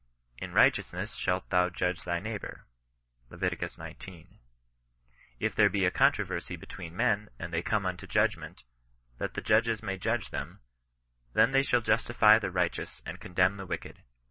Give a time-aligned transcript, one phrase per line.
[0.39, 2.65] In righteousness shalt thou judge thy neigh bour."
[3.29, 3.39] Lev.
[3.59, 3.77] xix."
[5.39, 8.63] If there be a controversy between" men, and they come unto judgment,
[9.19, 10.61] that the judges may judge them;
[11.33, 14.01] then they shsdl justify the righteous and condemn the wicked.